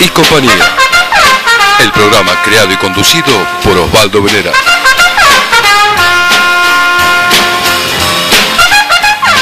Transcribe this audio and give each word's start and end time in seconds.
y 0.00 0.08
compañía. 0.08 0.76
El 1.78 1.92
programa 1.92 2.32
creado 2.42 2.72
y 2.72 2.76
conducido 2.76 3.32
por 3.62 3.78
Osvaldo 3.78 4.20
Venera. 4.20 4.50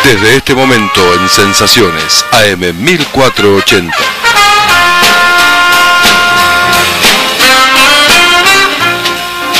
Desde 0.04 0.36
este 0.36 0.54
momento 0.54 1.00
en 1.14 1.28
Sensaciones 1.30 2.26
AM 2.32 2.60
1480. 2.60 3.96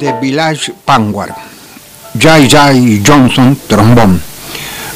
The 0.02 0.18
Village 0.20 0.74
Vanguard, 0.84 1.32
Jai 2.18 2.48
Jai 2.48 3.00
Johnson, 3.06 3.56
trombón, 3.68 4.20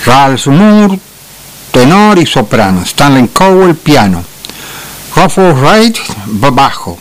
Ralph 0.05 0.49
Moore, 0.49 0.99
tenor 1.70 2.19
y 2.19 2.26
soprano, 2.26 2.85
Stanley 2.85 3.29
Cowell, 3.29 3.76
piano, 3.76 4.25
Ruffle 5.14 5.53
Wright, 5.53 5.97
bajo, 6.26 6.99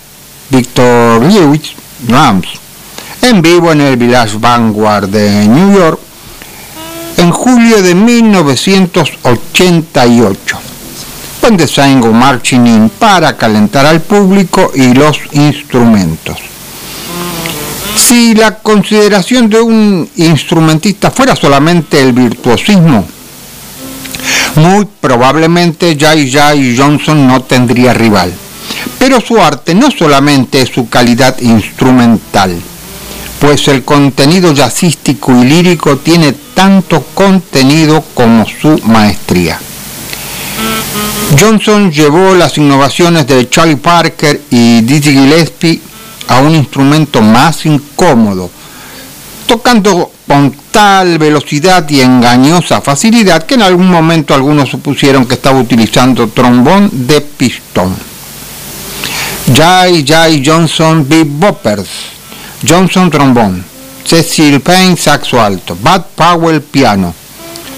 Victor 0.52 1.24
Lewis, 1.24 1.74
drums, 2.02 2.48
en 3.24 3.42
vivo 3.42 3.72
en 3.72 3.81
el 3.81 3.98
Village 3.98 4.38
Vanguard 4.38 5.10
de 5.10 5.48
New 5.48 5.75
York 5.75 6.00
en 7.18 7.31
julio 7.31 7.81
de 7.81 7.96
1988. 7.96 10.60
Donde 11.42 11.68
Sango 11.68 12.12
marching 12.12 12.68
in 12.68 12.90
para 12.90 13.36
calentar 13.36 13.88
al 13.88 14.01
público 14.01 14.72
y 14.75 14.94
los 14.94 15.19
instrumentos. 15.31 16.45
Si 18.16 18.34
la 18.34 18.60
consideración 18.60 19.50
de 19.50 19.60
un 19.60 20.10
instrumentista 20.16 21.12
fuera 21.12 21.36
solamente 21.36 22.02
el 22.02 22.14
virtuosismo, 22.14 23.06
muy 24.56 24.88
probablemente 25.02 25.98
Jay 26.00 26.32
Jay 26.32 26.78
Johnson 26.78 27.28
no 27.28 27.42
tendría 27.42 27.94
rival. 27.94 28.32
Pero 28.98 29.20
su 29.20 29.38
arte 29.38 29.76
no 29.76 29.92
solamente 29.92 30.62
es 30.62 30.70
su 30.70 30.88
calidad 30.88 31.38
instrumental, 31.42 32.58
pues 33.42 33.68
el 33.68 33.84
contenido 33.84 34.54
jazzístico 34.54 35.34
y 35.34 35.44
lírico 35.44 35.98
tiene 35.98 36.34
tanto 36.54 37.04
contenido 37.14 38.02
como 38.14 38.46
su 38.48 38.80
maestría. 38.86 39.60
Johnson 41.38 41.92
llevó 41.92 42.34
las 42.34 42.58
innovaciones 42.58 43.28
de 43.28 43.50
Charlie 43.50 43.76
Parker 43.76 44.40
y 44.52 44.80
Dizzy 44.84 45.12
Gillespie 45.12 45.82
a 46.27 46.39
un 46.39 46.56
instrumento 46.56 47.22
más 47.22 47.66
incómodo, 47.66 48.50
tocando 49.48 50.12
con 50.27 50.56
tal 50.72 51.18
velocidad 51.19 51.88
y 51.89 52.01
engañosa 52.01 52.81
facilidad 52.81 53.44
que 53.44 53.56
en 53.56 53.62
algún 53.62 53.89
momento 53.89 54.33
algunos 54.33 54.69
supusieron 54.69 55.25
que 55.25 55.36
estaba 55.36 55.60
utilizando 55.60 56.27
trombón 56.30 56.89
de 56.92 57.22
pistón. 57.22 57.95
Jai 59.56 60.04
Jai 60.06 60.44
Johnson 60.44 61.07
Boppers, 61.07 61.89
Johnson 62.68 63.12
trombón, 63.12 63.63
Cecil 64.04 64.60
Payne 64.62 64.98
saxo 64.98 65.39
alto, 65.39 65.75
Bud 65.75 66.01
Powell 66.16 66.62
piano, 66.62 67.13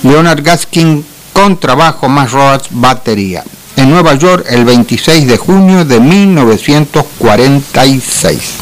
Leonard 0.03 0.41
Gaskin 0.41 1.05
contrabajo 1.33 2.07
más 2.07 2.31
Rhodes 2.31 2.67
batería 2.71 3.43
en 3.77 3.89
Nueva 3.89 4.15
York 4.15 4.45
el 4.49 4.65
26 4.65 5.27
de 5.27 5.37
junio 5.37 5.85
de 5.85 5.99
1946. 5.99 8.57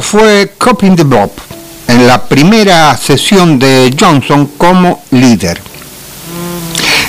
Fue 0.00 0.52
Coping 0.58 0.96
the 0.96 1.04
Bob, 1.04 1.30
en 1.88 2.06
la 2.06 2.22
primera 2.24 2.96
sesión 2.96 3.58
de 3.58 3.94
Johnson 3.98 4.50
como 4.56 5.02
líder. 5.10 5.60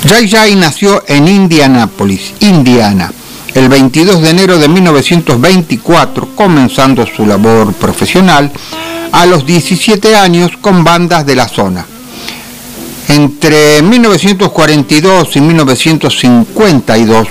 Jay 0.07 0.29
Jay 0.29 0.55
nació 0.55 1.03
en 1.07 1.27
Indianápolis, 1.27 2.33
Indiana, 2.41 3.11
el 3.53 3.69
22 3.69 4.21
de 4.21 4.29
enero 4.29 4.59
de 4.59 4.67
1924, 4.67 6.35
comenzando 6.35 7.05
su 7.07 7.25
labor 7.25 7.73
profesional 7.73 8.51
a 9.11 9.25
los 9.25 9.45
17 9.45 10.15
años 10.15 10.51
con 10.61 10.83
bandas 10.83 11.25
de 11.25 11.35
la 11.35 11.47
zona. 11.47 11.85
Entre 13.07 13.81
1942 13.81 15.35
y 15.35 15.41
1952 15.41 17.27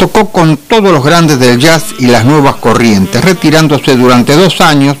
tocó 0.00 0.30
con 0.30 0.56
todos 0.56 0.90
los 0.90 1.04
grandes 1.04 1.38
del 1.38 1.58
jazz 1.58 1.94
y 1.98 2.06
las 2.06 2.24
nuevas 2.24 2.54
corrientes, 2.54 3.22
retirándose 3.22 3.96
durante 3.96 4.34
dos 4.34 4.62
años 4.62 4.96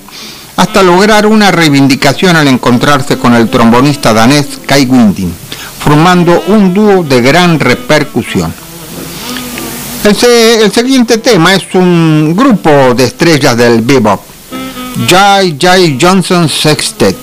hasta 0.56 0.82
lograr 0.82 1.26
una 1.26 1.50
reivindicación 1.50 2.36
al 2.36 2.46
encontrarse 2.48 3.16
con 3.16 3.32
el 3.32 3.48
trombonista 3.48 4.12
danés 4.12 4.46
Kai 4.66 4.84
Winding, 4.84 5.32
formando 5.82 6.44
un 6.48 6.74
dúo 6.74 7.02
de 7.02 7.22
gran 7.22 7.58
repercusión. 7.58 8.52
El, 10.04 10.70
siguiente 10.70 11.16
tema 11.16 11.54
es 11.54 11.64
un 11.72 12.34
grupo 12.36 12.92
de 12.94 13.04
estrellas 13.04 13.56
del 13.56 13.80
bebop, 13.80 14.20
Jai 15.08 15.56
Jai 15.58 15.96
Johnson 15.98 16.46
Sextet, 16.46 17.16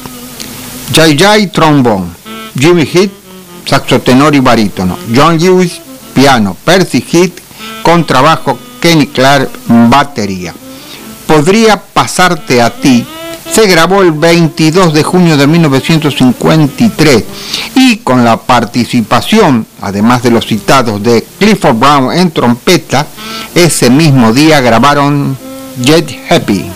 Jai 0.91 1.15
Jai 1.15 1.51
trombón, 1.51 2.12
Jimmy 2.57 2.89
Heath 2.91 3.12
saxo 3.67 4.01
tenor 4.01 4.34
y 4.34 4.39
barítono, 4.39 4.98
John 5.15 5.38
Lewis 5.38 5.79
piano, 6.15 6.57
Percy 6.65 7.05
Heath 7.12 7.47
contrabajo, 7.88 8.60
Kenny 8.82 9.08
Clark, 9.08 9.50
batería. 9.89 10.53
Podría 11.25 11.82
pasarte 11.82 12.62
a 12.62 12.70
ti 12.70 13.08
se 13.50 13.65
grabó 13.65 14.01
el 14.01 14.12
22 14.12 14.94
de 14.94 15.03
junio 15.03 15.38
de 15.38 15.48
1953 15.48 17.24
y 17.75 17.96
con 18.00 18.25
la 18.25 18.36
participación, 18.36 19.65
además 19.82 20.22
de 20.22 20.32
los 20.32 20.46
citados 20.46 21.01
de 21.01 21.25
Clifford 21.39 21.77
Brown 21.77 22.12
en 22.12 22.29
trompeta, 22.32 23.08
ese 23.56 23.89
mismo 23.89 24.34
día 24.34 24.60
grabaron 24.60 25.38
Jet 25.82 26.13
Happy. 26.29 26.70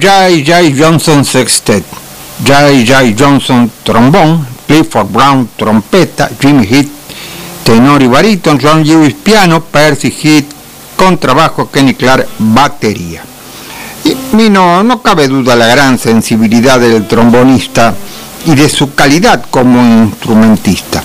J. 0.00 0.42
J. 0.44 0.74
Johnson 0.76 1.24
Sextet, 1.24 1.84
J. 2.44 2.84
J. 2.84 3.14
Johnson 3.18 3.70
trombón, 3.82 4.46
Clifford 4.66 5.10
Brown 5.10 5.48
trompeta, 5.56 6.30
Jimmy 6.40 6.66
Heath 6.66 6.88
tenor 7.64 8.02
y 8.02 8.06
barítono, 8.06 8.58
John 8.60 8.84
Lewis 8.84 9.14
piano, 9.14 9.62
Percy 9.62 10.10
Heath 10.10 10.46
contrabajo, 10.96 11.70
Kenny 11.70 11.94
Clark 11.94 12.26
batería. 12.38 13.22
Y, 14.04 14.48
no 14.50 15.00
cabe 15.02 15.28
duda 15.28 15.54
la 15.54 15.66
gran 15.66 15.98
sensibilidad 15.98 16.80
del 16.80 17.06
trombonista 17.06 17.94
y 18.46 18.54
de 18.54 18.68
su 18.68 18.94
calidad 18.94 19.44
como 19.50 19.80
instrumentista. 20.04 21.02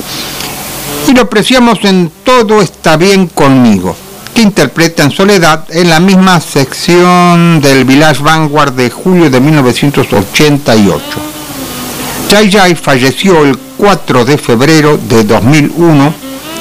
Y 1.07 1.13
lo 1.13 1.21
apreciamos 1.21 1.79
en 1.83 2.11
Todo 2.23 2.61
está 2.61 2.97
bien 2.97 3.27
conmigo 3.27 3.95
que 4.37 4.43
interpreta 4.43 5.01
en 5.01 5.09
Soledad 5.09 5.65
en 5.69 5.89
la 5.89 5.99
misma 5.99 6.39
sección 6.39 7.59
del 7.59 7.85
Village 7.85 8.21
Vanguard 8.21 8.73
de 8.73 8.91
julio 8.91 9.31
de 9.31 9.39
1988. 9.39 11.01
Jai 12.29 12.51
Jai 12.51 12.75
falleció 12.75 13.43
el 13.43 13.57
4 13.57 14.25
de 14.25 14.37
febrero 14.37 14.95
de 14.95 15.23
2001 15.23 16.13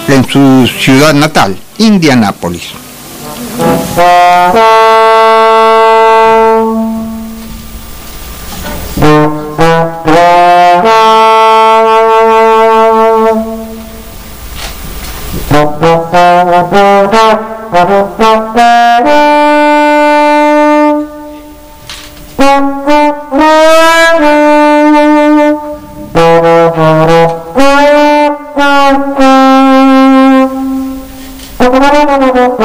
en 0.08 0.26
su 0.26 0.66
ciudad 0.80 1.12
natal, 1.12 1.54
Indianápolis. 1.76 2.62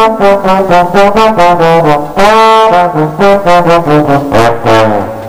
Thank 0.01 0.19
you. 5.15 5.20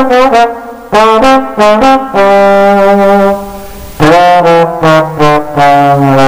Thank 0.00 1.32
you. 6.22 6.27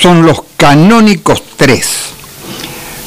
Son 0.00 0.22
los 0.22 0.42
canónicos 0.56 1.42
3. 1.56 1.86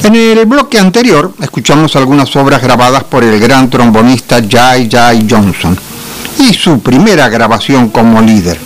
En 0.04 0.14
el 0.14 0.46
bloque 0.46 0.78
anterior 0.78 1.32
escuchamos 1.40 1.96
algunas 1.96 2.34
obras 2.36 2.62
grabadas 2.62 3.04
por 3.04 3.24
el 3.24 3.40
gran 3.40 3.68
trombonista 3.68 4.40
Jai 4.48 4.88
Jai 4.90 5.26
Johnson 5.28 5.76
y 6.38 6.54
su 6.54 6.80
primera 6.80 7.28
grabación 7.28 7.88
como 7.88 8.20
líder, 8.20 8.58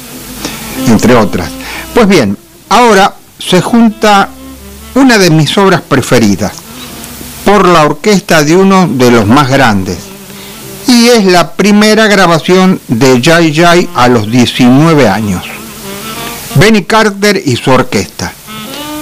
entre 0.86 1.14
otras. 1.14 1.48
Pues 1.94 2.06
bien, 2.08 2.36
ahora 2.68 3.14
se 3.38 3.60
junta 3.60 4.28
una 4.94 5.18
de 5.18 5.30
mis 5.30 5.56
obras 5.56 5.80
preferidas 5.80 6.52
por 7.44 7.66
la 7.66 7.84
orquesta 7.84 8.42
de 8.42 8.56
uno 8.56 8.86
de 8.86 9.10
los 9.10 9.26
más 9.26 9.48
grandes 9.48 9.98
y 10.86 11.08
es 11.08 11.24
la 11.24 11.52
primera 11.52 12.06
grabación 12.06 12.80
de 12.88 13.20
Jai 13.22 13.54
Jai 13.54 13.88
a 13.94 14.08
los 14.08 14.30
19 14.30 15.08
años. 15.08 15.59
Benny 16.56 16.84
Carter 16.84 17.40
y 17.44 17.56
su 17.56 17.70
orquesta. 17.70 18.32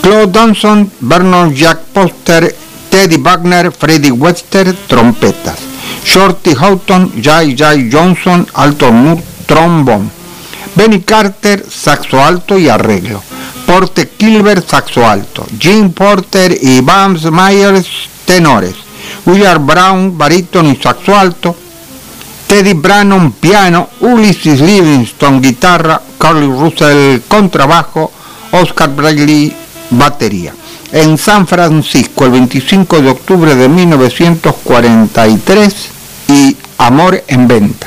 Claude 0.02 0.32
Donson, 0.32 0.90
Bernard 1.00 1.52
Jack 1.52 1.80
Poster, 1.92 2.54
Teddy 2.90 3.16
Wagner, 3.16 3.72
Freddie 3.72 4.12
Webster, 4.12 4.74
trompetas. 4.86 5.58
Shorty 6.04 6.54
Houghton, 6.54 7.22
Jai 7.22 7.56
Jai 7.56 7.90
Johnson, 7.90 8.46
alto 8.54 8.92
mood, 8.92 9.18
trombón. 9.46 10.10
Benny 10.74 11.00
Carter, 11.00 11.64
saxo 11.68 12.22
alto 12.22 12.58
y 12.58 12.68
arreglo. 12.68 13.22
Porte 13.66 14.08
Kilber, 14.08 14.62
saxo 14.62 15.06
alto. 15.06 15.46
Jim 15.58 15.92
Porter 15.92 16.56
y 16.60 16.80
Bams 16.80 17.30
Myers, 17.30 17.86
tenores. 18.24 18.74
William 19.26 19.66
Brown, 19.66 20.16
barítono 20.16 20.70
y 20.70 20.76
saxo 20.76 21.16
alto. 21.16 21.56
Teddy 22.48 22.72
Brannon, 22.72 23.32
piano. 23.32 23.88
Ulysses 24.00 24.60
Livingston, 24.60 25.40
guitarra. 25.40 26.02
Carly 26.18 26.46
Russell 26.46 27.20
contrabajo, 27.28 28.10
Oscar 28.50 28.90
Bradley 28.90 29.54
batería. 29.90 30.52
En 30.90 31.18
San 31.18 31.46
Francisco 31.46 32.24
el 32.24 32.30
25 32.32 33.00
de 33.00 33.10
octubre 33.10 33.54
de 33.54 33.68
1943 33.68 35.74
y 36.28 36.56
Amor 36.78 37.22
en 37.28 37.46
venta. 37.46 37.86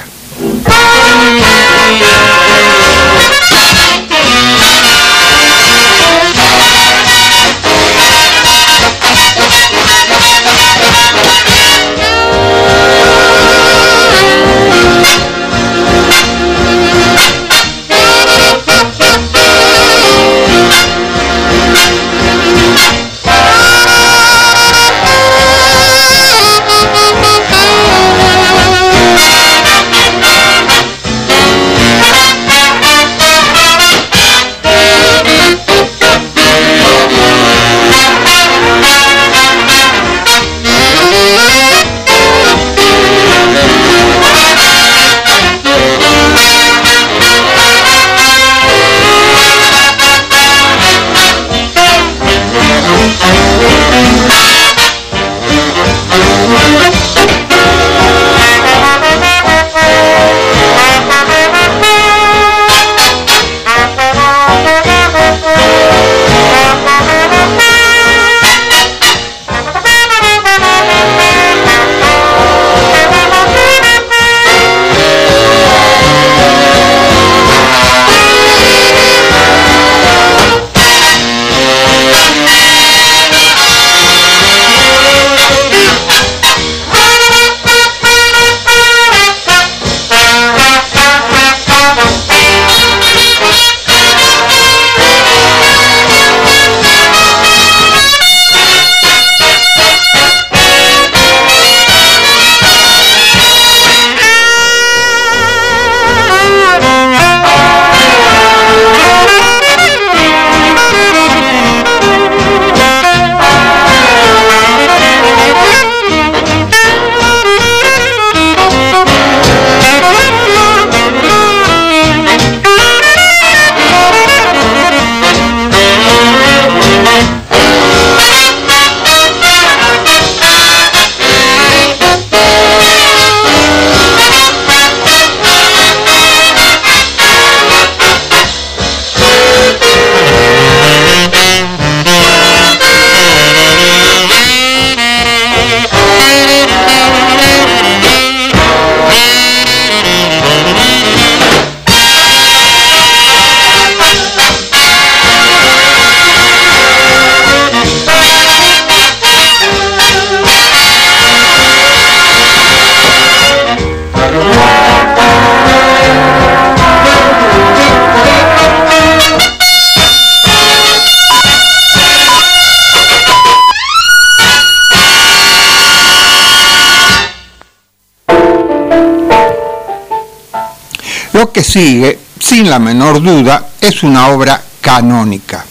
Lo 181.42 181.52
que 181.52 181.64
sigue, 181.64 182.20
sin 182.40 182.70
la 182.70 182.78
menor 182.78 183.20
duda, 183.20 183.70
es 183.82 184.04
una 184.04 184.28
obra 184.28 184.62
canónica, 184.80 185.66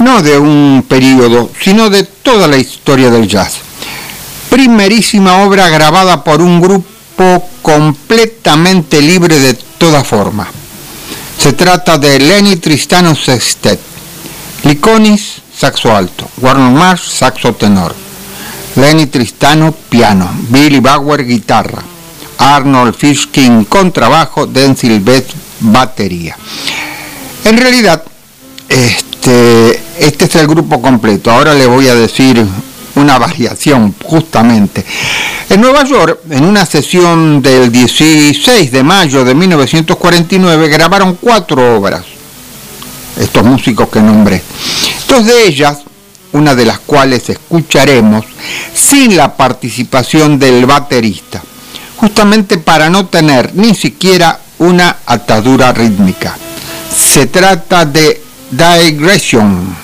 no 0.00 0.20
de 0.20 0.36
un 0.36 0.84
periodo, 0.88 1.52
sino 1.62 1.88
de 1.88 2.02
toda 2.02 2.48
la 2.48 2.56
historia 2.56 3.08
del 3.08 3.28
jazz. 3.28 3.58
Primerísima 4.50 5.44
obra 5.44 5.68
grabada 5.68 6.24
por 6.24 6.42
un 6.42 6.60
grupo 6.60 7.48
completamente 7.62 9.00
libre 9.00 9.38
de 9.38 9.54
toda 9.54 10.02
forma. 10.02 10.48
Se 11.38 11.52
trata 11.52 11.96
de 11.96 12.18
Lenny 12.18 12.56
Tristano 12.56 13.14
Sextet, 13.14 13.78
Liconis, 14.64 15.42
saxo 15.56 15.94
alto, 15.94 16.28
Warner 16.38 16.72
Marsh, 16.72 17.08
saxo 17.08 17.52
tenor, 17.52 17.94
Lenny 18.74 19.06
Tristano, 19.06 19.70
piano, 19.70 20.28
Billy 20.48 20.80
Bauer, 20.80 21.24
guitarra, 21.24 21.91
Arnold 22.42 22.94
Fishkin, 22.96 23.64
contrabajo, 23.66 24.48
Denzil 24.48 24.98
Beth, 24.98 25.28
batería. 25.60 26.36
En 27.44 27.56
realidad, 27.56 28.02
este, 28.68 29.80
este 29.98 30.24
es 30.24 30.34
el 30.34 30.48
grupo 30.48 30.82
completo. 30.82 31.30
Ahora 31.30 31.54
le 31.54 31.66
voy 31.66 31.86
a 31.86 31.94
decir 31.94 32.44
una 32.96 33.16
variación, 33.18 33.94
justamente. 34.04 34.84
En 35.48 35.60
Nueva 35.60 35.84
York, 35.84 36.20
en 36.30 36.44
una 36.44 36.66
sesión 36.66 37.40
del 37.40 37.70
16 37.70 38.72
de 38.72 38.82
mayo 38.82 39.24
de 39.24 39.36
1949, 39.36 40.68
grabaron 40.68 41.18
cuatro 41.20 41.76
obras, 41.76 42.02
estos 43.16 43.44
músicos 43.44 43.88
que 43.88 44.00
nombré. 44.00 44.42
Dos 45.06 45.24
de 45.26 45.46
ellas, 45.46 45.78
una 46.32 46.56
de 46.56 46.64
las 46.64 46.80
cuales 46.80 47.30
escucharemos, 47.30 48.24
sin 48.74 49.16
la 49.16 49.36
participación 49.36 50.40
del 50.40 50.66
baterista, 50.66 51.40
justamente 52.02 52.58
para 52.58 52.90
no 52.90 53.06
tener 53.06 53.54
ni 53.54 53.76
siquiera 53.76 54.36
una 54.58 54.96
atadura 55.06 55.72
rítmica. 55.72 56.36
Se 56.92 57.26
trata 57.26 57.84
de 57.84 58.20
Digression. 58.50 59.76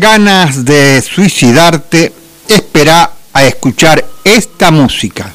Ganas 0.00 0.64
de 0.64 1.02
suicidarte, 1.02 2.12
espera 2.48 3.10
a 3.32 3.44
escuchar 3.44 4.04
esta 4.24 4.70
música. 4.70 5.32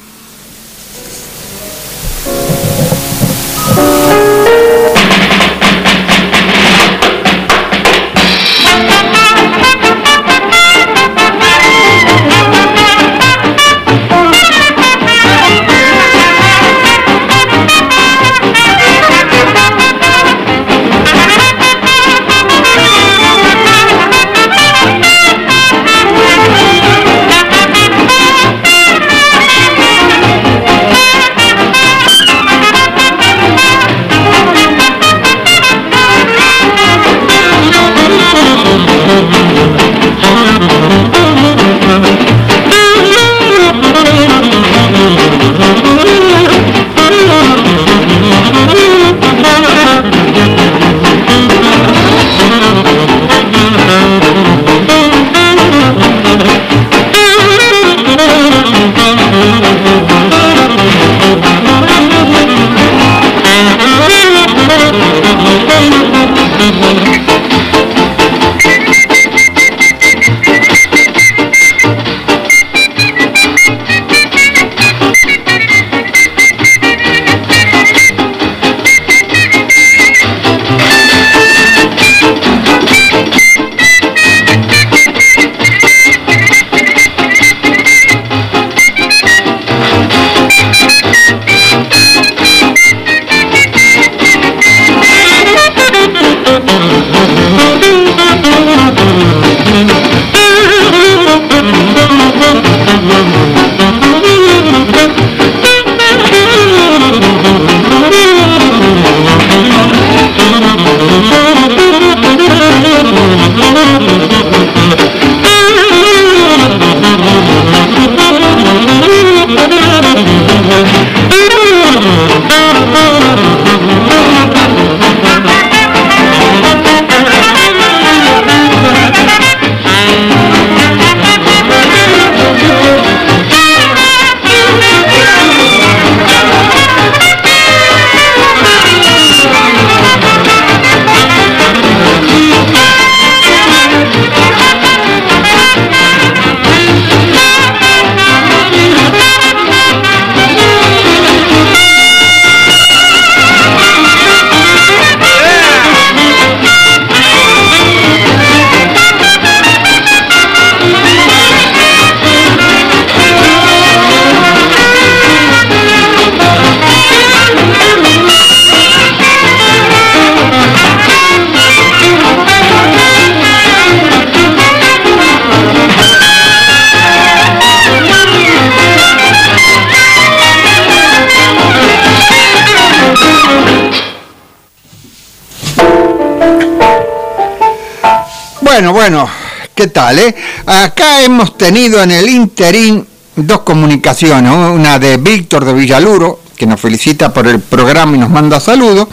Bueno, 188.77 188.93
bueno, 188.93 189.27
¿qué 189.73 189.87
tal? 189.87 190.19
Eh? 190.19 190.35
Acá 190.67 191.23
hemos 191.23 191.57
tenido 191.57 191.99
en 192.03 192.11
el 192.11 192.29
interín 192.29 193.07
dos 193.35 193.61
comunicaciones, 193.61 194.51
una 194.53 194.99
de 194.99 195.17
Víctor 195.17 195.65
de 195.65 195.73
Villaluro, 195.73 196.41
que 196.55 196.67
nos 196.67 196.79
felicita 196.79 197.33
por 197.33 197.47
el 197.47 197.59
programa 197.59 198.15
y 198.15 198.19
nos 198.19 198.29
manda 198.29 198.59
saludos, 198.59 199.07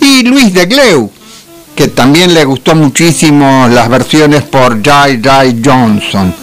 y 0.00 0.22
Luis 0.22 0.54
de 0.54 0.64
Gleu, 0.64 1.10
que 1.76 1.88
también 1.88 2.32
le 2.32 2.46
gustó 2.46 2.74
muchísimo 2.74 3.68
las 3.68 3.90
versiones 3.90 4.42
por 4.44 4.82
Jai 4.82 5.20
Jai 5.22 5.60
Johnson. 5.62 6.34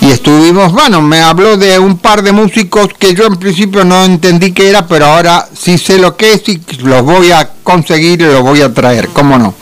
Y 0.00 0.10
estuvimos, 0.10 0.72
bueno, 0.72 1.00
me 1.00 1.20
habló 1.20 1.56
de 1.56 1.78
un 1.78 1.98
par 1.98 2.20
de 2.20 2.32
músicos 2.32 2.88
que 2.98 3.14
yo 3.14 3.26
en 3.26 3.36
principio 3.36 3.84
no 3.84 4.04
entendí 4.04 4.50
qué 4.50 4.70
era, 4.70 4.88
pero 4.88 5.06
ahora 5.06 5.48
sí 5.56 5.78
sé 5.78 6.00
lo 6.00 6.16
que 6.16 6.32
es 6.32 6.48
y 6.48 6.60
los 6.82 7.02
voy 7.02 7.30
a 7.30 7.48
conseguir 7.62 8.22
y 8.22 8.24
los 8.24 8.42
voy 8.42 8.60
a 8.62 8.74
traer, 8.74 9.10
¿cómo 9.10 9.38
no? 9.38 9.54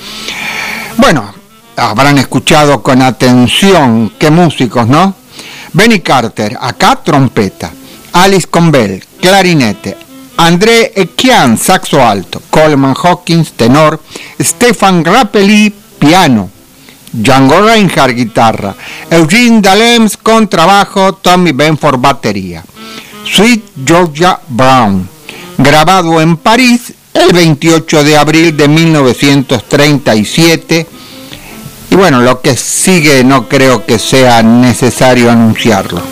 Bueno, 0.97 1.34
habrán 1.77 2.19
escuchado 2.19 2.83
con 2.83 3.03
atención 3.03 4.13
qué 4.19 4.31
músicos, 4.31 4.87
¿no? 4.87 5.15
Benny 5.73 6.01
Carter, 6.01 6.57
acá 6.61 7.01
trompeta, 7.03 7.73
Alice 8.13 8.47
Conbell, 8.49 9.05
clarinete, 9.21 9.97
André 10.37 10.93
Ekian, 10.95 11.59
saxo 11.59 12.05
alto, 12.05 12.43
Coleman 12.51 12.95
Hawkins, 13.01 13.53
tenor, 13.53 14.01
Stefan 14.41 15.03
Grappelli, 15.03 15.73
piano, 15.99 16.51
Django 17.13 17.61
Reinhardt, 17.61 18.15
guitarra, 18.15 18.75
Eugene 19.11 19.61
Dalems, 19.61 20.17
contrabajo, 20.17 21.15
Tommy 21.15 21.53
Benford, 21.53 22.01
batería. 22.01 22.65
Sweet 23.25 23.65
Georgia 23.85 24.39
Brown, 24.49 25.09
grabado 25.57 26.21
en 26.21 26.37
París 26.37 26.93
el 27.15 27.33
28 27.33 28.05
de 28.05 28.17
abril 28.17 28.57
de 28.57 28.69
1937. 28.69 30.87
Y 31.95 31.97
bueno, 31.97 32.21
lo 32.21 32.41
que 32.41 32.57
sigue 32.57 33.23
no 33.23 33.49
creo 33.49 33.87
que 33.87 34.01
sea 34.01 34.43
necesario 34.43 35.31
anunciarlo. 35.31 36.03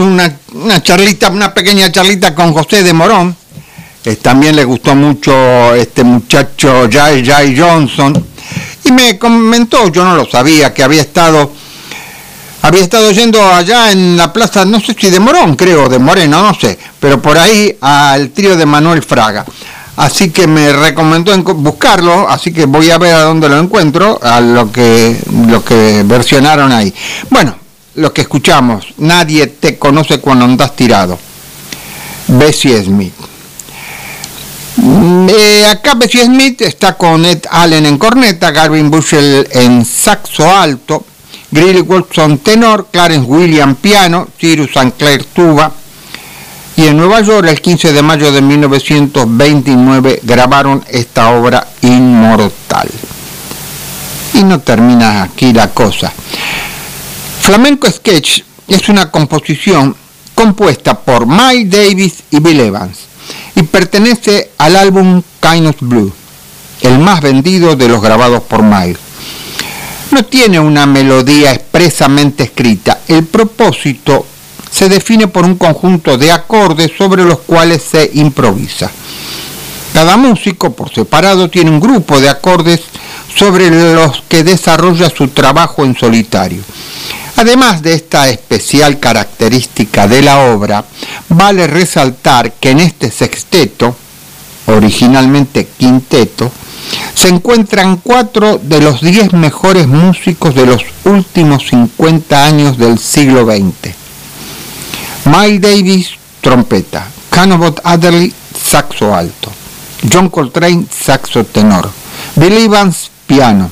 Una, 0.00 0.38
charlita, 0.82 1.28
una 1.30 1.52
pequeña 1.52 1.90
charlita 1.90 2.34
con 2.34 2.52
José 2.52 2.82
de 2.82 2.92
Morón, 2.92 3.36
eh, 4.04 4.16
también 4.16 4.56
le 4.56 4.64
gustó 4.64 4.94
mucho 4.94 5.74
este 5.74 6.04
muchacho 6.04 6.88
Jai 6.90 7.24
Jai 7.24 7.56
Johnson 7.58 8.26
y 8.84 8.92
me 8.92 9.18
comentó, 9.18 9.88
yo 9.90 10.04
no 10.04 10.16
lo 10.16 10.28
sabía, 10.28 10.74
que 10.74 10.82
había 10.82 11.02
estado 11.02 11.52
había 12.62 12.82
estado 12.82 13.10
yendo 13.10 13.42
allá 13.44 13.90
en 13.90 14.16
la 14.16 14.32
plaza, 14.32 14.64
no 14.64 14.78
sé 14.80 14.94
si 14.98 15.10
de 15.10 15.18
Morón, 15.18 15.56
creo, 15.56 15.88
de 15.88 15.98
Moreno, 15.98 16.42
no 16.42 16.54
sé, 16.54 16.78
pero 17.00 17.20
por 17.20 17.36
ahí 17.36 17.76
al 17.80 18.30
trío 18.30 18.56
de 18.56 18.66
Manuel 18.66 19.02
Fraga. 19.02 19.44
Así 19.96 20.30
que 20.30 20.46
me 20.46 20.72
recomendó 20.72 21.36
buscarlo, 21.54 22.28
así 22.28 22.52
que 22.52 22.64
voy 22.64 22.90
a 22.90 22.98
ver 22.98 23.14
a 23.14 23.22
dónde 23.22 23.48
lo 23.48 23.58
encuentro, 23.58 24.18
a 24.22 24.40
lo 24.40 24.72
que, 24.72 25.16
lo 25.48 25.62
que 25.64 26.02
versionaron 26.06 26.72
ahí. 26.72 26.94
Bueno, 27.28 27.56
lo 27.94 28.12
que 28.12 28.22
escuchamos, 28.22 28.94
nadie 28.98 29.46
te 29.46 29.78
conoce 29.78 30.18
cuando 30.20 30.44
andas 30.44 30.74
tirado. 30.74 31.18
Bessie 32.28 32.82
Smith. 32.82 33.12
Mm, 34.76 35.28
eh, 35.28 35.66
acá 35.70 35.94
Bessie 35.94 36.24
Smith 36.24 36.62
está 36.62 36.94
con 36.96 37.24
Ed 37.24 37.44
Allen 37.50 37.84
en 37.86 37.98
corneta, 37.98 38.50
Garvin 38.50 38.90
Bushell 38.90 39.46
en 39.50 39.84
saxo 39.84 40.50
alto, 40.50 41.04
Grilly 41.50 41.82
Wilson 41.82 42.38
tenor, 42.38 42.88
Clarence 42.90 43.26
William 43.26 43.74
piano, 43.74 44.28
Cyrus 44.38 44.70
St. 44.70 44.92
Clair 44.96 45.24
tuba. 45.24 45.72
Y 46.74 46.86
en 46.86 46.96
Nueva 46.96 47.20
York, 47.20 47.46
el 47.48 47.60
15 47.60 47.92
de 47.92 48.02
mayo 48.02 48.32
de 48.32 48.40
1929, 48.40 50.20
grabaron 50.22 50.82
esta 50.88 51.28
obra 51.28 51.66
inmortal. 51.82 52.88
Y 54.32 54.42
no 54.42 54.58
termina 54.60 55.22
aquí 55.22 55.52
la 55.52 55.68
cosa. 55.68 56.10
Flamenco 57.42 57.90
Sketch 57.90 58.42
es 58.68 58.88
una 58.88 59.10
composición 59.10 59.94
compuesta 60.34 60.98
por 60.98 61.26
Mike 61.26 61.76
Davis 61.76 62.14
y 62.30 62.40
Bill 62.40 62.60
Evans 62.60 62.98
y 63.54 63.62
pertenece 63.64 64.52
al 64.58 64.76
álbum 64.76 65.22
Kind 65.40 65.66
of 65.66 65.76
Blue, 65.80 66.12
el 66.80 66.98
más 66.98 67.20
vendido 67.20 67.76
de 67.76 67.88
los 67.88 68.00
grabados 68.00 68.42
por 68.44 68.62
Mike 68.62 68.98
no 70.12 70.24
tiene 70.26 70.60
una 70.60 70.86
melodía 70.86 71.52
expresamente 71.52 72.44
escrita. 72.44 73.00
El 73.08 73.24
propósito 73.24 74.26
se 74.70 74.88
define 74.88 75.26
por 75.26 75.44
un 75.44 75.56
conjunto 75.56 76.18
de 76.18 76.30
acordes 76.30 76.92
sobre 76.96 77.24
los 77.24 77.40
cuales 77.40 77.82
se 77.82 78.10
improvisa. 78.14 78.90
Cada 79.92 80.16
músico 80.16 80.72
por 80.72 80.92
separado 80.92 81.50
tiene 81.50 81.70
un 81.70 81.80
grupo 81.80 82.20
de 82.20 82.28
acordes 82.28 82.80
sobre 83.36 83.70
los 83.94 84.22
que 84.28 84.42
desarrolla 84.42 85.10
su 85.10 85.28
trabajo 85.28 85.84
en 85.84 85.96
solitario. 85.96 86.62
Además 87.36 87.82
de 87.82 87.94
esta 87.94 88.28
especial 88.28 88.98
característica 89.00 90.06
de 90.06 90.22
la 90.22 90.52
obra, 90.52 90.84
vale 91.28 91.66
resaltar 91.66 92.52
que 92.52 92.70
en 92.70 92.80
este 92.80 93.10
sexteto, 93.10 93.96
originalmente 94.66 95.68
quinteto, 95.76 96.50
se 97.14 97.28
encuentran 97.28 97.96
cuatro 97.96 98.58
de 98.62 98.80
los 98.80 99.00
diez 99.00 99.32
mejores 99.32 99.86
músicos 99.86 100.54
de 100.54 100.66
los 100.66 100.82
últimos 101.04 101.66
50 101.68 102.46
años 102.46 102.78
del 102.78 102.98
siglo 102.98 103.44
XX. 103.46 103.94
Miles 105.24 105.60
Davis, 105.60 106.10
trompeta. 106.40 107.06
Cannonball 107.30 107.74
Adderley, 107.84 108.32
saxo 108.54 109.14
alto. 109.14 109.61
John 110.02 110.30
Coltrane, 110.30 110.86
saxo 110.90 111.44
tenor. 111.44 111.90
Bill 112.36 112.64
Evans, 112.64 113.10
piano. 113.26 113.70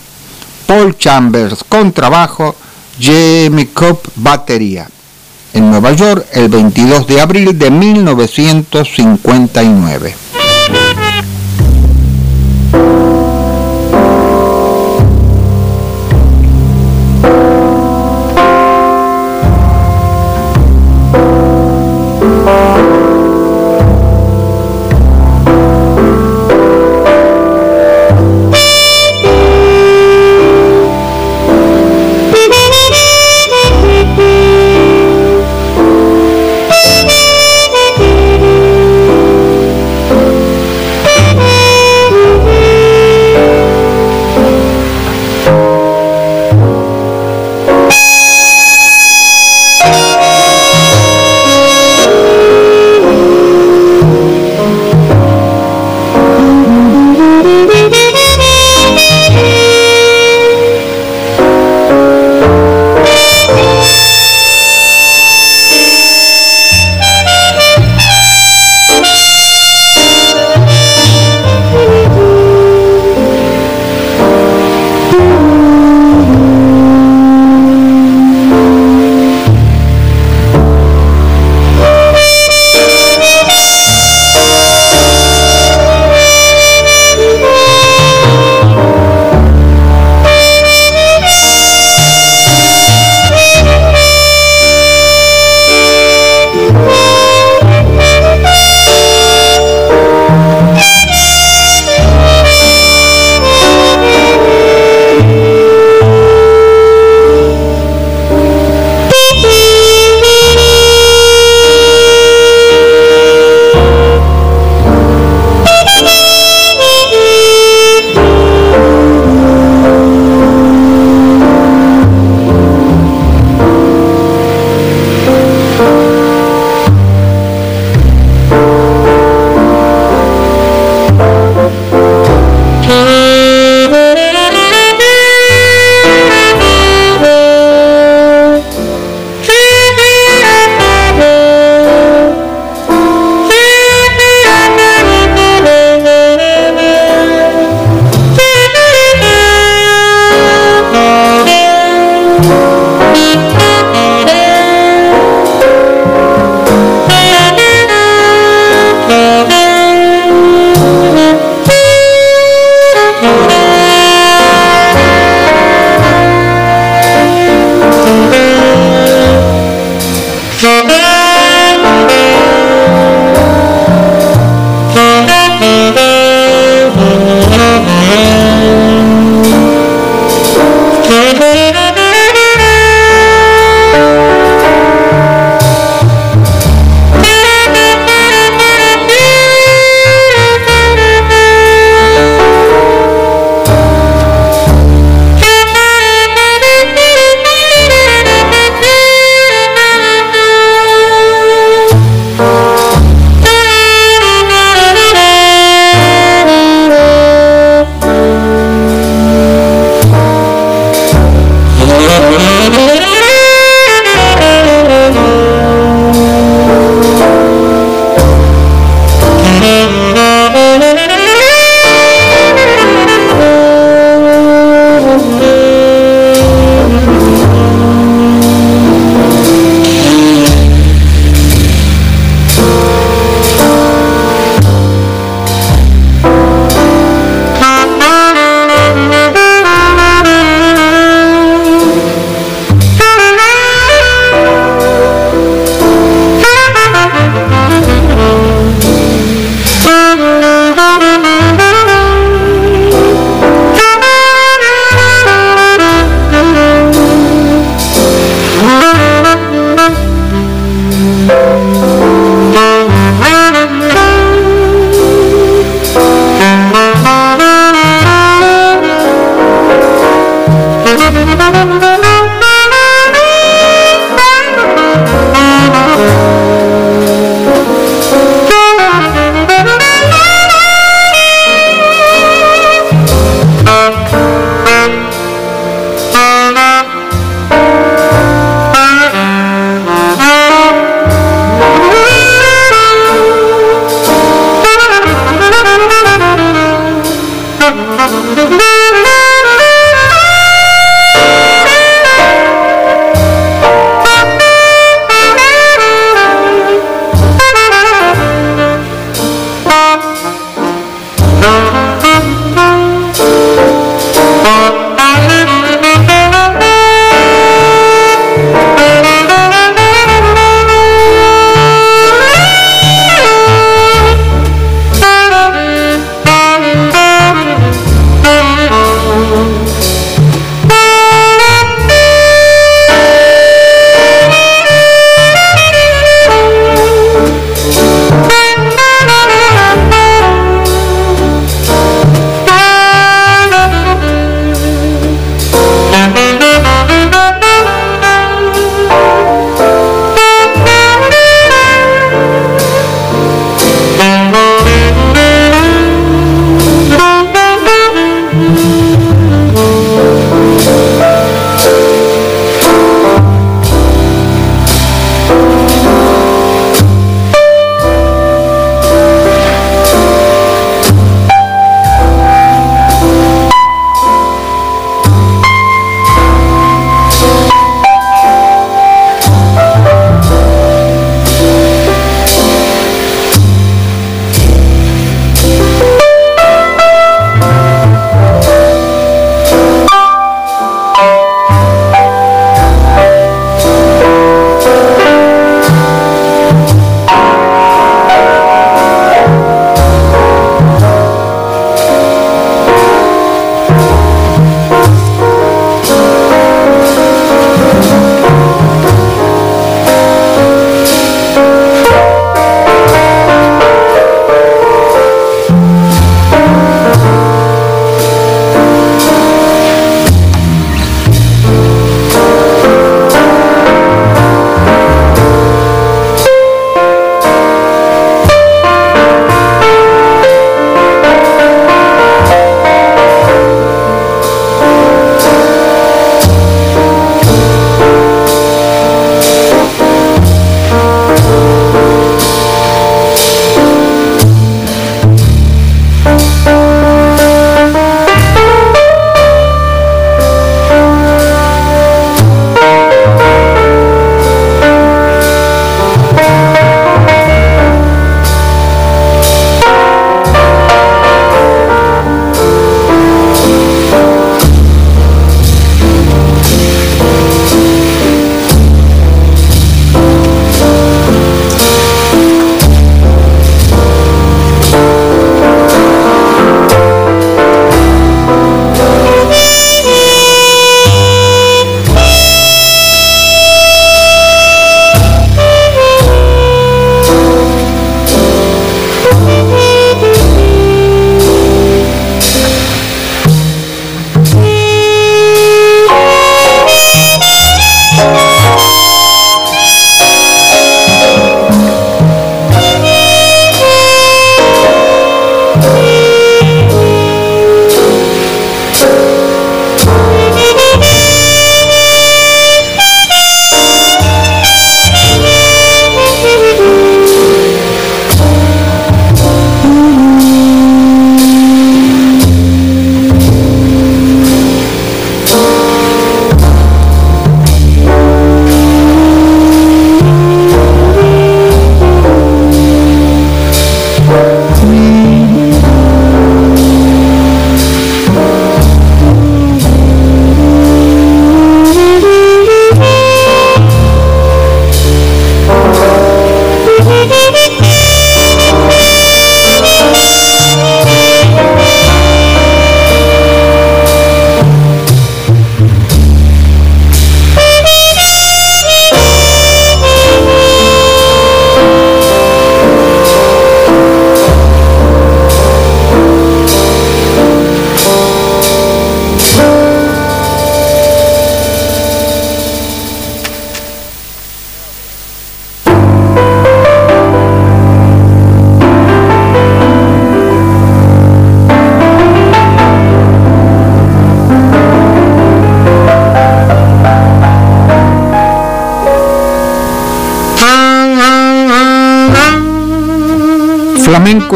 Paul 0.66 0.96
Chambers, 0.96 1.64
contrabajo. 1.68 2.54
Jamie 3.00 3.68
Cobb, 3.72 4.00
batería. 4.16 4.88
En 5.52 5.70
Nueva 5.70 5.92
York, 5.92 6.26
el 6.32 6.48
22 6.48 7.06
de 7.06 7.20
abril 7.20 7.56
de 7.58 7.70
1959. 7.70 10.29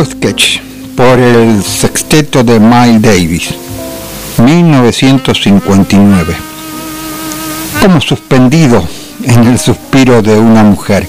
Sketch 0.02 0.58
por 0.96 1.20
el 1.20 1.62
sexteto 1.62 2.42
de 2.42 2.58
Miles 2.58 3.00
Davis, 3.00 3.54
1959. 4.38 6.34
Como 7.80 8.00
suspendido 8.00 8.82
en 9.22 9.44
el 9.44 9.58
suspiro 9.58 10.20
de 10.20 10.36
una 10.36 10.64
mujer. 10.64 11.06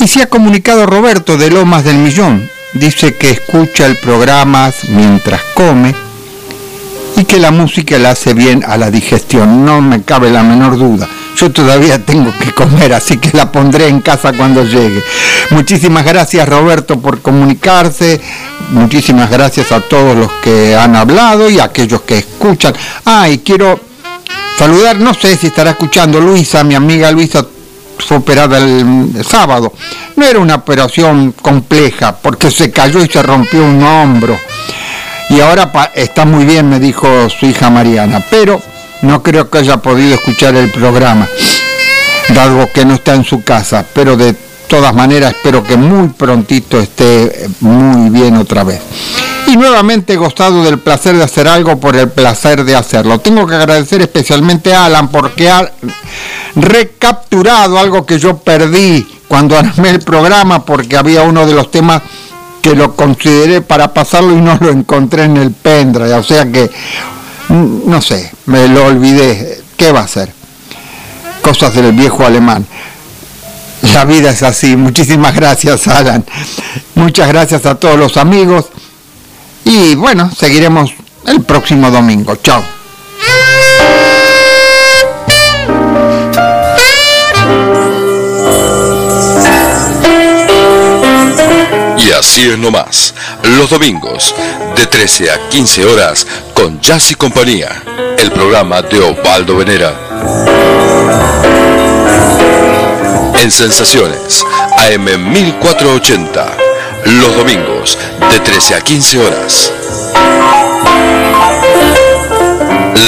Y 0.00 0.08
se 0.08 0.22
ha 0.22 0.26
comunicado 0.26 0.86
Roberto 0.86 1.36
de 1.36 1.50
Lomas 1.50 1.84
del 1.84 1.98
Millón. 1.98 2.50
Dice 2.72 3.14
que 3.14 3.30
escucha 3.30 3.86
el 3.86 3.96
programa 3.96 4.72
mientras 4.88 5.40
come 5.54 5.94
y 7.16 7.24
que 7.24 7.38
la 7.38 7.52
música 7.52 7.96
le 7.98 8.08
hace 8.08 8.34
bien 8.34 8.64
a 8.66 8.76
la 8.76 8.90
digestión. 8.90 9.64
No 9.64 9.80
me 9.80 10.02
cabe 10.02 10.30
la 10.30 10.42
menor 10.42 10.76
duda. 10.78 11.08
Yo 11.44 11.52
todavía 11.52 11.98
tengo 11.98 12.32
que 12.38 12.52
comer, 12.52 12.94
así 12.94 13.18
que 13.18 13.36
la 13.36 13.52
pondré 13.52 13.88
en 13.88 14.00
casa 14.00 14.32
cuando 14.32 14.64
llegue. 14.64 15.04
Muchísimas 15.50 16.02
gracias 16.02 16.48
Roberto 16.48 16.98
por 16.98 17.20
comunicarse. 17.20 18.18
Muchísimas 18.70 19.30
gracias 19.30 19.70
a 19.70 19.80
todos 19.80 20.16
los 20.16 20.32
que 20.42 20.74
han 20.74 20.96
hablado 20.96 21.50
y 21.50 21.58
a 21.58 21.64
aquellos 21.64 22.00
que 22.00 22.16
escuchan. 22.16 22.72
Ah, 23.04 23.28
y 23.28 23.40
quiero 23.40 23.78
saludar, 24.58 24.98
no 24.98 25.12
sé 25.12 25.36
si 25.36 25.48
estará 25.48 25.72
escuchando 25.72 26.18
Luisa, 26.18 26.64
mi 26.64 26.76
amiga 26.76 27.12
Luisa 27.12 27.44
fue 27.98 28.16
operada 28.16 28.56
el 28.56 29.22
sábado. 29.22 29.74
No 30.16 30.24
era 30.24 30.38
una 30.38 30.54
operación 30.54 31.32
compleja 31.32 32.16
porque 32.16 32.50
se 32.50 32.70
cayó 32.70 33.04
y 33.04 33.08
se 33.08 33.22
rompió 33.22 33.62
un 33.62 33.82
hombro. 33.82 34.34
Y 35.28 35.42
ahora 35.42 35.70
está 35.94 36.24
muy 36.24 36.46
bien, 36.46 36.70
me 36.70 36.80
dijo 36.80 37.28
su 37.28 37.44
hija 37.44 37.68
Mariana, 37.68 38.24
pero 38.30 38.62
no 39.04 39.22
creo 39.22 39.50
que 39.50 39.58
haya 39.58 39.76
podido 39.78 40.14
escuchar 40.14 40.54
el 40.56 40.70
programa, 40.70 41.28
dado 42.30 42.68
que 42.72 42.84
no 42.84 42.94
está 42.94 43.14
en 43.14 43.24
su 43.24 43.42
casa, 43.42 43.84
pero 43.94 44.16
de 44.16 44.34
todas 44.68 44.94
maneras 44.94 45.34
espero 45.34 45.62
que 45.62 45.76
muy 45.76 46.08
prontito 46.08 46.80
esté 46.80 47.48
muy 47.60 48.10
bien 48.10 48.36
otra 48.36 48.64
vez. 48.64 48.80
Y 49.46 49.56
nuevamente 49.56 50.14
he 50.14 50.16
gustado 50.16 50.64
del 50.64 50.78
placer 50.78 51.16
de 51.16 51.22
hacer 51.22 51.46
algo 51.46 51.78
por 51.78 51.96
el 51.96 52.08
placer 52.08 52.64
de 52.64 52.74
hacerlo. 52.74 53.20
Tengo 53.20 53.46
que 53.46 53.54
agradecer 53.54 54.00
especialmente 54.00 54.74
a 54.74 54.86
Alan 54.86 55.08
porque 55.08 55.50
ha 55.50 55.70
recapturado 56.56 57.78
algo 57.78 58.06
que 58.06 58.18
yo 58.18 58.38
perdí 58.38 59.06
cuando 59.28 59.58
armé 59.58 59.90
el 59.90 60.00
programa 60.00 60.64
porque 60.64 60.96
había 60.96 61.22
uno 61.22 61.46
de 61.46 61.52
los 61.52 61.70
temas 61.70 62.02
que 62.62 62.74
lo 62.74 62.96
consideré 62.96 63.60
para 63.60 63.92
pasarlo 63.92 64.32
y 64.32 64.40
no 64.40 64.56
lo 64.58 64.70
encontré 64.70 65.24
en 65.24 65.36
el 65.36 65.50
pendrive. 65.50 66.14
O 66.14 66.22
sea 66.22 66.50
que, 66.50 66.70
no 67.48 68.00
sé, 68.00 68.32
me 68.46 68.68
lo 68.68 68.86
olvidé. 68.86 69.62
¿Qué 69.76 69.92
va 69.92 70.00
a 70.00 70.08
ser? 70.08 70.32
Cosas 71.42 71.74
del 71.74 71.92
viejo 71.92 72.24
alemán. 72.24 72.66
La 73.92 74.04
vida 74.04 74.30
es 74.30 74.42
así. 74.42 74.76
Muchísimas 74.76 75.34
gracias, 75.34 75.86
Alan. 75.88 76.24
Muchas 76.94 77.28
gracias 77.28 77.66
a 77.66 77.74
todos 77.74 77.98
los 77.98 78.16
amigos. 78.16 78.66
Y 79.64 79.94
bueno, 79.94 80.30
seguiremos 80.36 80.92
el 81.26 81.42
próximo 81.42 81.90
domingo. 81.90 82.36
Chao. 82.36 82.62
Y 91.98 92.10
así 92.10 92.48
es 92.48 92.58
nomás, 92.58 93.14
los 93.42 93.70
domingos, 93.70 94.34
de 94.76 94.86
13 94.86 95.30
a 95.30 95.48
15 95.48 95.86
horas, 95.86 96.26
con 96.52 96.80
Jazz 96.80 97.12
y 97.12 97.14
Compañía, 97.14 97.82
el 98.18 98.30
programa 98.32 98.82
de 98.82 99.00
Osvaldo 99.00 99.56
Venera. 99.56 99.94
En 103.40 103.50
Sensaciones, 103.50 104.44
AM 104.78 105.32
1480, 105.32 106.56
los 107.04 107.36
domingos, 107.36 107.98
de 108.30 108.40
13 108.40 108.74
a 108.74 108.80
15 108.80 109.18
horas. 109.18 109.72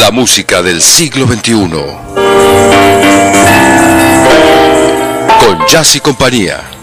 La 0.00 0.10
música 0.10 0.62
del 0.62 0.80
siglo 0.80 1.26
XXI. 1.26 1.54
Con 5.40 5.66
Jazz 5.66 5.96
y 5.96 6.00
Compañía. 6.00 6.75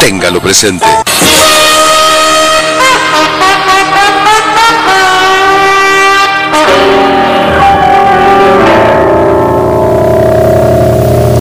Téngalo 0.00 0.40
presente. 0.40 0.86